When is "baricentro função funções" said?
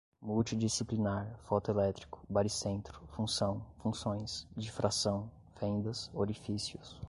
2.27-4.47